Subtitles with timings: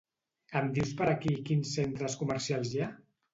[0.61, 2.89] Em dius per aquí quins centres comercials hi ha?